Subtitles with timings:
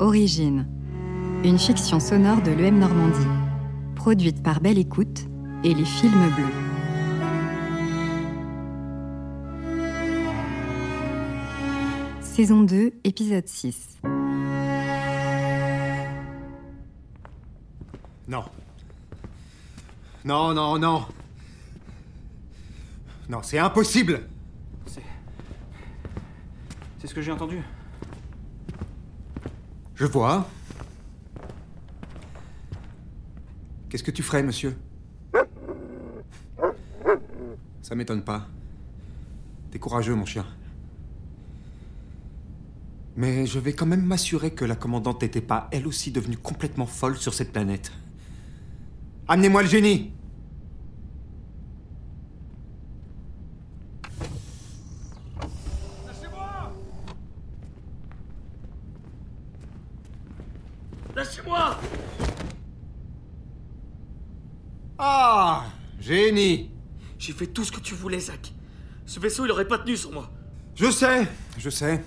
[0.00, 0.66] Origine,
[1.44, 3.18] une fiction sonore de l'EM Normandie,
[3.96, 5.26] produite par Belle Écoute
[5.62, 6.46] et les Films Bleus.
[12.22, 13.98] Saison 2, épisode 6.
[18.26, 18.44] Non.
[20.24, 21.04] Non, non, non.
[23.28, 24.22] Non, c'est impossible.
[24.86, 25.02] C'est.
[27.00, 27.62] C'est ce que j'ai entendu.
[30.00, 30.48] Je vois.
[33.90, 34.74] Qu'est-ce que tu ferais, monsieur?
[37.82, 38.48] Ça m'étonne pas.
[39.70, 40.46] T'es courageux, mon chien.
[43.14, 46.86] Mais je vais quand même m'assurer que la commandante n'était pas, elle aussi, devenue complètement
[46.86, 47.92] folle sur cette planète.
[49.28, 50.14] Amenez-moi le génie
[65.02, 65.64] Ah
[65.98, 66.70] Génie
[67.18, 68.52] J'ai fait tout ce que tu voulais, Zach.
[69.06, 70.30] Ce vaisseau, il aurait pas tenu sans moi.
[70.74, 71.26] Je sais,
[71.56, 72.04] je sais.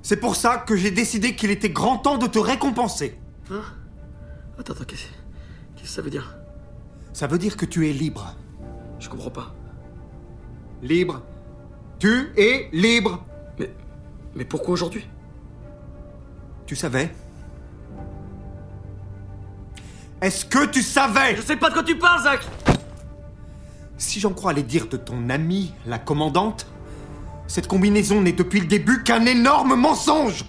[0.00, 3.18] C'est pour ça que j'ai décidé qu'il était grand temps de te récompenser.
[3.50, 3.62] Hein?
[4.56, 5.02] Attends, attends, qu'est-ce
[5.74, 6.36] qu'est-ce que ça veut dire?
[7.12, 8.36] Ça veut dire que tu es libre.
[9.00, 9.52] Je comprends pas.
[10.82, 11.22] Libre.
[11.98, 13.24] Tu es libre.
[13.58, 13.74] Mais.
[14.36, 15.04] Mais pourquoi aujourd'hui?
[16.66, 17.12] Tu savais?
[20.20, 21.36] Est-ce que tu savais?
[21.36, 22.46] Je sais pas de quoi tu parles, Zach.
[23.96, 26.66] Si j'en crois les dires de ton amie, la commandante,
[27.46, 30.44] cette combinaison n'est depuis le début qu'un énorme mensonge.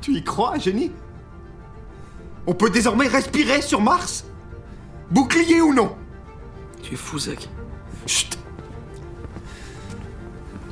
[0.00, 0.92] Tu y crois, Jenny?
[2.46, 4.24] On peut désormais respirer sur Mars?
[5.10, 5.96] Bouclier ou non?
[6.82, 7.48] Tu es fou, Zach.
[8.06, 8.38] Chut.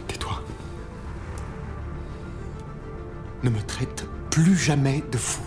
[0.07, 0.41] Tais-toi.
[3.43, 5.44] Ne me traite plus jamais de fou.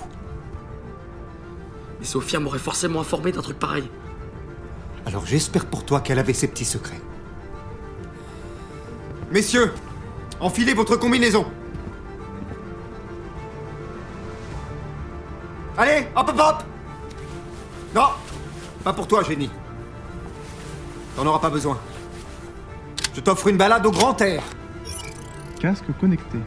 [2.08, 3.84] Mais Sophia m'aurait forcément informé d'un truc pareil.
[5.06, 7.02] Alors j'espère pour toi qu'elle avait ses petits secrets.
[9.30, 9.73] Messieurs,
[10.40, 11.46] enfilez votre combinaison.
[15.78, 16.64] Allez, hop hop hop
[17.94, 18.08] Non,
[18.86, 19.52] pas pour toi, génie.
[21.17, 21.78] T'en auras pas besoin.
[23.14, 24.44] Je t'offre une balade au grand air.
[25.60, 26.38] Casque connecté.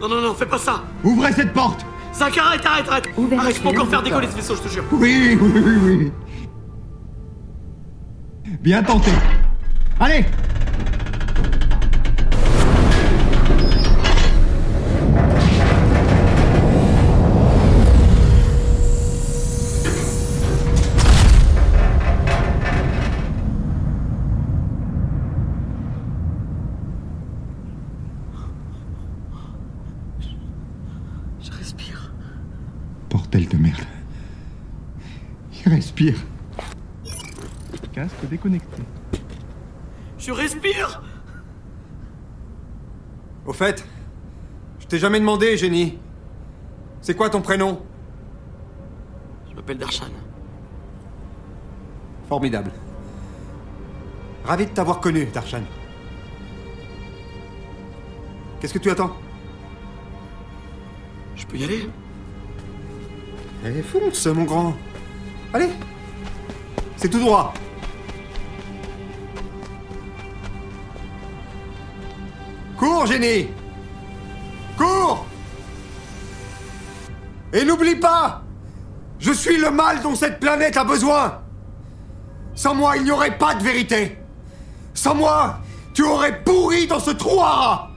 [0.00, 3.56] Non, non, non, fais pas ça Ouvrez cette porte Zach, arrête, arrête, arrête Ouverture Arrête,
[3.56, 4.84] je peux encore faire décoller ce vaisseau, je te jure.
[4.92, 6.12] Oui, oui, oui, oui.
[8.60, 9.10] Bien tenté.
[9.98, 10.24] Allez
[33.32, 33.80] De merde.
[35.64, 36.16] Il respire.
[37.94, 38.82] Casque déconnecté.
[40.18, 41.02] Je respire
[43.46, 43.88] Au fait,
[44.80, 45.98] je t'ai jamais demandé, génie.
[47.00, 47.80] C'est quoi ton prénom?
[49.50, 50.04] Je m'appelle Darshan.
[52.28, 52.70] Formidable.
[54.44, 55.62] Ravi de t'avoir connu, Darshan.
[58.60, 59.16] Qu'est-ce que tu attends?
[61.34, 61.88] Je peux y aller?
[63.64, 64.74] Eh, fonce, mon grand.
[65.52, 65.70] Allez.
[66.96, 67.54] C'est tout droit.
[72.76, 73.48] Cours, génie.
[74.76, 75.26] Cours.
[77.52, 78.42] Et n'oublie pas,
[79.20, 81.42] je suis le mal dont cette planète a besoin.
[82.54, 84.18] Sans moi, il n'y aurait pas de vérité.
[84.94, 85.58] Sans moi,
[85.94, 87.90] tu aurais pourri dans ce trou à rats.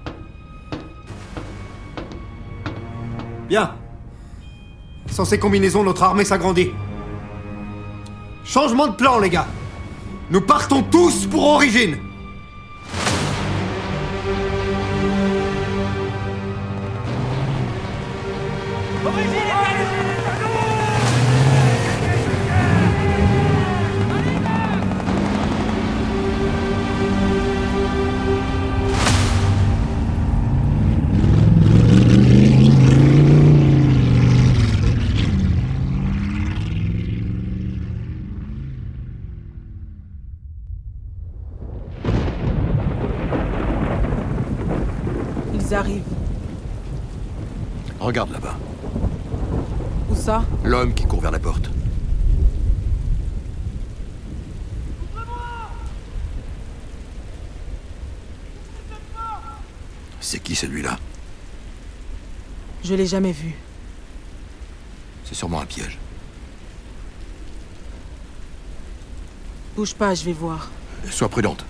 [3.47, 3.75] Bien.
[5.15, 6.71] Sans ces combinaisons, notre armée s'agrandit.
[8.43, 9.47] Changement de plan, les gars.
[10.29, 11.95] Nous partons tous pour Origine.
[50.75, 51.69] L'homme qui court vers la porte.
[60.19, 60.99] C'est qui celui-là?
[62.83, 63.55] Je l'ai jamais vu.
[65.23, 65.97] C'est sûrement un piège.
[69.77, 70.69] Bouge pas, je vais voir.
[71.09, 71.65] Sois prudente.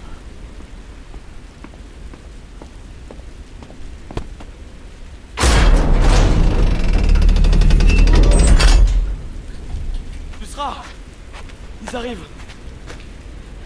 [11.95, 12.27] Ils arrivent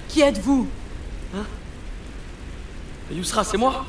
[0.07, 0.67] Qui êtes-vous?
[3.11, 3.87] Yusra, c'est moi?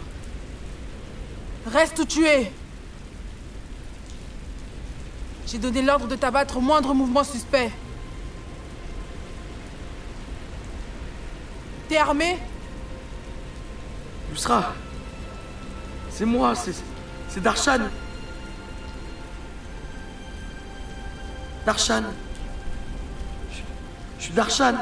[1.67, 2.51] Reste où tu es
[5.47, 7.71] J'ai donné l'ordre de t'abattre au moindre mouvement suspect.
[11.91, 12.39] T'es armé?
[14.31, 14.73] Yusra
[16.09, 16.77] C'est moi, c'est.
[17.29, 17.91] C'est Darshan.
[21.67, 22.05] Darshan
[24.21, 24.75] Je suis Darshan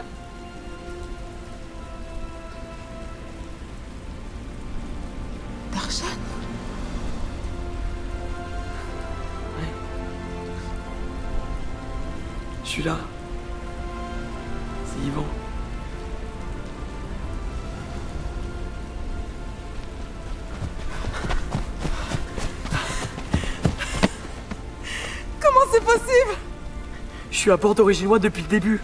[5.73, 6.07] Darshan?
[12.65, 12.99] Je suis là.
[14.85, 15.25] C'est Yvan.
[25.41, 26.03] Comment c'est possible?
[27.31, 28.81] Je suis à bord d'Originois depuis le début.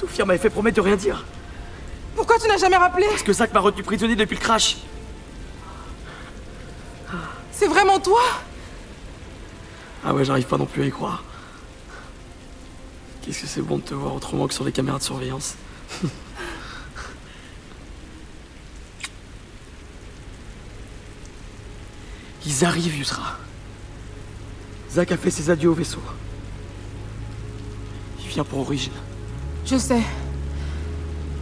[0.00, 1.26] Sophia m'avait fait promettre de rien dire.
[2.16, 4.78] Pourquoi tu n'as jamais rappelé Parce que Zach m'a retenu prisonnier depuis le crash.
[7.52, 8.22] C'est vraiment toi
[10.02, 11.22] Ah ouais, j'arrive pas non plus à y croire.
[13.20, 15.56] Qu'est-ce que c'est bon de te voir autrement que sur les caméras de surveillance.
[22.46, 23.36] Ils arrivent, Yusra.
[24.90, 26.00] Zach a fait ses adieux au vaisseau.
[28.20, 28.94] Il vient pour Origine.
[29.70, 30.02] Je sais.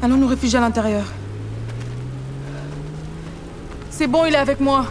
[0.03, 1.05] Allons nous réfugier à l'intérieur.
[3.89, 4.85] C'est bon, il est avec moi.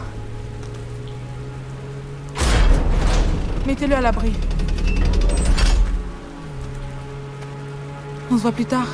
[3.68, 4.34] Mettez-le à l'abri.
[8.32, 8.88] On se voit plus tard.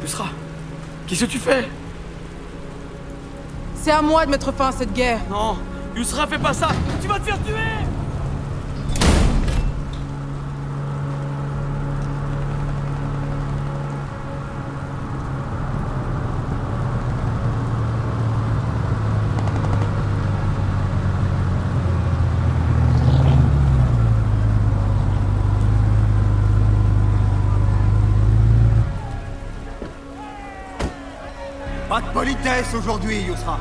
[0.00, 0.28] Yusra,
[1.06, 1.68] qu'est-ce que tu fais?
[3.74, 5.20] C'est à moi de mettre fin à cette guerre.
[5.28, 5.58] Non,
[5.94, 6.68] Yusra, fais pas ça
[7.02, 7.89] Tu vas te faire tuer
[32.30, 33.58] Politesse aujourd'hui, Yusra.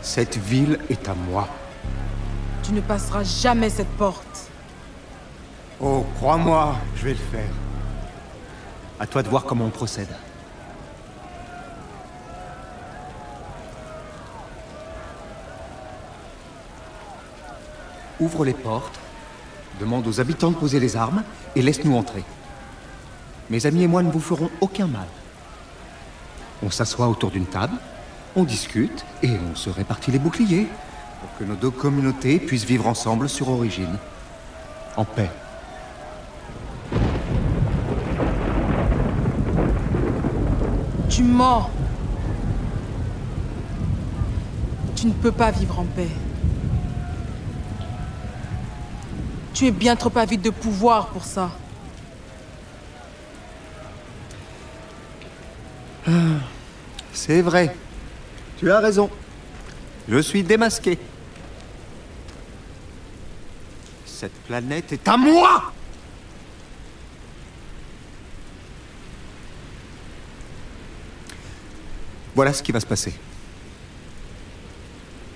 [0.00, 1.46] Cette ville est à moi.
[2.62, 4.50] Tu ne passeras jamais cette porte.
[5.80, 7.50] Oh, crois-moi, je vais le faire.
[8.98, 10.08] À toi de voir comment on procède.
[18.18, 18.98] Ouvre les portes,
[19.78, 21.22] demande aux habitants de poser les armes
[21.56, 22.24] et laisse-nous entrer.
[23.50, 25.06] Mes amis et moi ne vous ferons aucun mal.
[26.62, 27.74] On s'assoit autour d'une table,
[28.36, 30.66] on discute et on se répartit les boucliers
[31.20, 33.96] pour que nos deux communautés puissent vivre ensemble sur Origine.
[34.96, 35.30] En paix.
[41.08, 41.70] Tu mens.
[44.96, 46.08] Tu ne peux pas vivre en paix.
[49.58, 51.50] Tu es bien trop avide de pouvoir pour ça.
[57.12, 57.74] C'est vrai.
[58.56, 59.10] Tu as raison.
[60.08, 60.96] Je suis démasqué.
[64.06, 65.72] Cette planète est à moi
[72.36, 73.12] Voilà ce qui va se passer.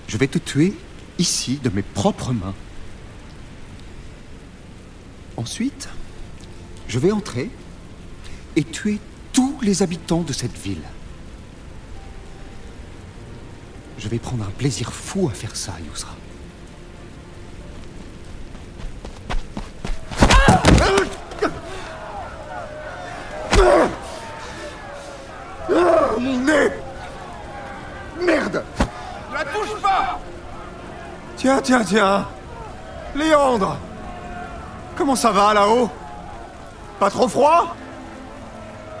[0.07, 0.73] Je vais te tuer
[1.19, 2.55] ici, de mes propres mains.
[5.43, 5.89] Ensuite,
[6.87, 7.49] je vais entrer
[8.55, 9.01] et tuer
[9.33, 10.81] tous les habitants de cette ville.
[13.97, 16.15] Je vais prendre un plaisir fou à faire ça, Yousra.
[20.21, 20.61] Ah,
[26.21, 26.69] Mon nez!
[28.21, 28.63] Merde!
[29.33, 30.21] La touche pas!
[31.35, 32.29] Tiens, tiens, tiens!
[33.13, 33.77] Léandre
[34.95, 35.89] Comment ça va là-haut?
[36.99, 37.75] Pas trop froid?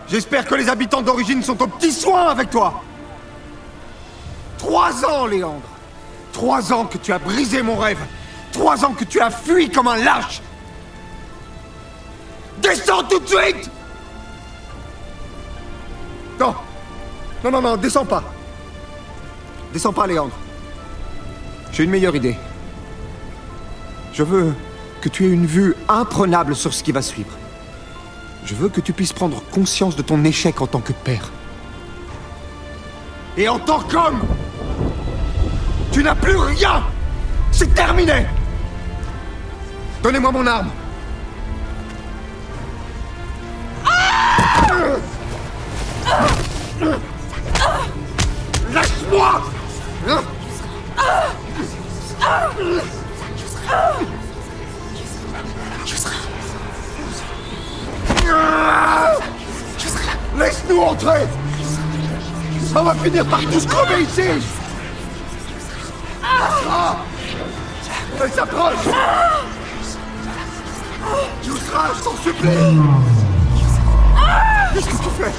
[0.09, 2.81] J'espère que les habitants d'origine sont aux petits soins avec toi.
[4.57, 5.61] Trois ans, Léandre.
[6.31, 7.99] Trois ans que tu as brisé mon rêve.
[8.51, 10.41] Trois ans que tu as fui comme un lâche.
[12.61, 13.69] Descends tout de suite!
[16.39, 16.55] Non.
[17.43, 18.23] Non, non, non, descends pas.
[19.71, 20.33] Descends pas, Léandre.
[21.71, 22.37] J'ai une meilleure idée.
[24.13, 24.53] Je veux
[25.03, 27.31] que tu aies une vue imprenable sur ce qui va suivre.
[28.45, 31.29] Je veux que tu puisses prendre conscience de ton échec en tant que père.
[33.35, 34.21] Et en tant qu'homme
[35.91, 36.83] Tu n'as plus rien
[37.51, 38.27] C'est terminé
[40.01, 40.69] Donnez-moi mon arme
[63.23, 64.45] On va finir par tous crever ici
[66.23, 66.97] Ah
[68.21, 68.73] Elle s'approche
[71.45, 72.49] Yusra, je t'en supplie
[74.73, 75.31] Qu'est-ce que tu fais?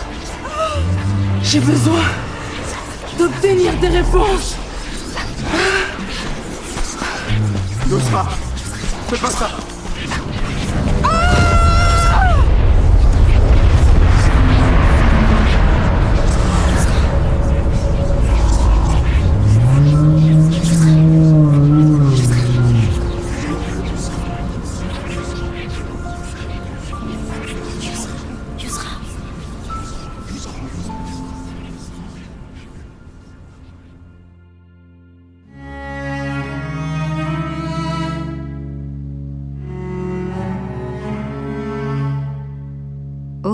[1.42, 2.00] J'ai besoin
[3.18, 4.56] d'obtenir des réponses.
[7.90, 8.28] Yusra
[9.08, 9.50] Fais pas ça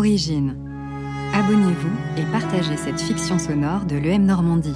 [0.00, 0.56] Origine.
[1.34, 4.72] Abonnez-vous et partagez cette fiction sonore de l'EM Normandie.